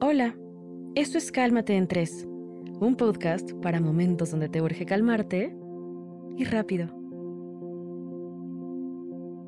[0.00, 0.34] Hola,
[0.96, 2.26] esto es Cálmate en tres,
[2.80, 5.56] un podcast para momentos donde te urge calmarte
[6.36, 6.88] y rápido.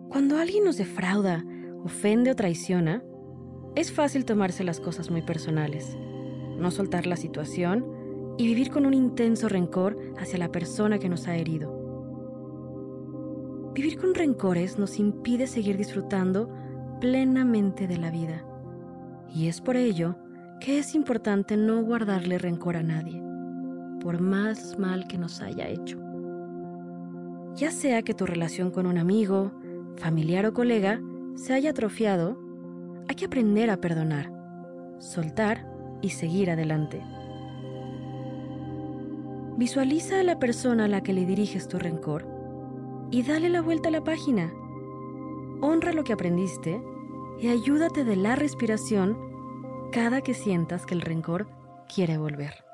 [0.09, 1.45] Cuando alguien nos defrauda,
[1.83, 3.03] ofende o traiciona,
[3.75, 5.98] es fácil tomarse las cosas muy personales,
[6.59, 7.85] no soltar la situación
[8.39, 11.73] y vivir con un intenso rencor hacia la persona que nos ha herido.
[13.75, 16.48] Vivir con rencores nos impide seguir disfrutando
[17.01, 18.47] plenamente de la vida.
[19.34, 20.17] Y es por ello
[20.60, 23.23] que es importante no guardarle rencor a nadie,
[24.01, 25.98] por más mal que nos haya hecho.
[27.55, 29.52] Ya sea que tu relación con un amigo,
[29.97, 31.00] familiar o colega
[31.34, 32.38] se haya atrofiado,
[33.09, 34.33] hay que aprender a perdonar,
[34.98, 35.66] soltar
[36.02, 37.02] y seguir adelante.
[39.56, 42.27] Visualiza a la persona a la que le diriges tu rencor
[43.11, 44.52] y dale la vuelta a la página.
[45.62, 46.83] Honra lo que aprendiste
[47.41, 49.16] y ayúdate de la respiración
[49.92, 51.48] cada que sientas que el rencor
[51.92, 52.65] quiere volver.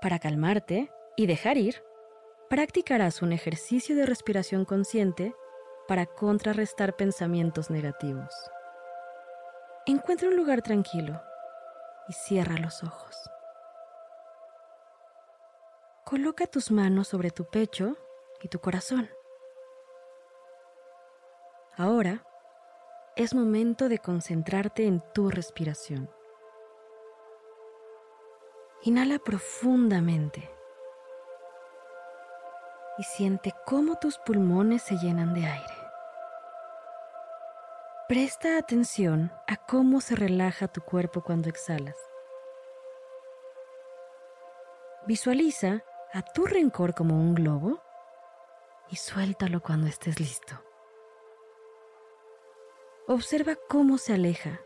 [0.00, 1.82] Para calmarte y dejar ir,
[2.48, 5.34] practicarás un ejercicio de respiración consciente
[5.88, 8.32] para contrarrestar pensamientos negativos.
[9.86, 11.20] Encuentra un lugar tranquilo
[12.08, 13.30] y cierra los ojos.
[16.04, 17.96] Coloca tus manos sobre tu pecho
[18.42, 19.10] y tu corazón.
[21.76, 22.24] Ahora
[23.16, 26.10] es momento de concentrarte en tu respiración.
[28.82, 30.50] Inhala profundamente
[32.98, 35.74] y siente cómo tus pulmones se llenan de aire.
[38.06, 41.96] Presta atención a cómo se relaja tu cuerpo cuando exhalas.
[45.06, 47.82] Visualiza a tu rencor como un globo
[48.90, 50.65] y suéltalo cuando estés listo.
[53.08, 54.60] Observa cómo se aleja,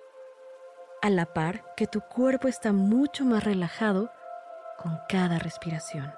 [1.03, 4.11] a la par que tu cuerpo está mucho más relajado
[4.79, 6.11] con cada respiración.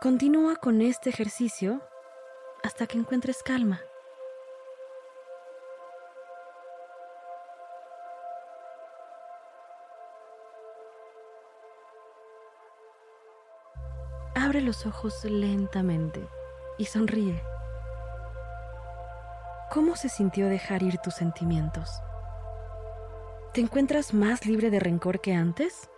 [0.00, 1.82] Continúa con este ejercicio
[2.62, 3.82] hasta que encuentres calma.
[14.34, 16.26] Abre los ojos lentamente
[16.78, 17.49] y sonríe.
[19.70, 22.02] ¿Cómo se sintió dejar ir tus sentimientos?
[23.54, 25.88] ¿Te encuentras más libre de rencor que antes?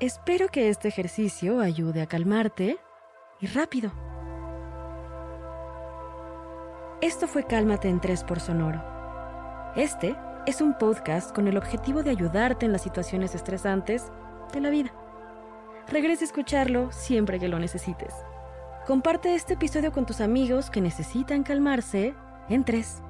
[0.00, 2.80] Espero que este ejercicio ayude a calmarte
[3.38, 3.92] y rápido.
[7.00, 8.82] Esto fue Cálmate en 3 por Sonoro.
[9.76, 10.16] Este
[10.46, 14.10] es un podcast con el objetivo de ayudarte en las situaciones estresantes
[14.52, 15.05] de la vida.
[15.88, 18.12] Regresa a escucharlo siempre que lo necesites.
[18.86, 22.14] Comparte este episodio con tus amigos que necesitan calmarse
[22.48, 23.02] en tres.